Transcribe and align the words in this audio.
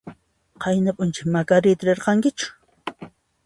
Qayna 0.65 0.91
p'unchay 0.95 1.29
Macarita 1.37 1.83
rirankichu? 1.91 2.47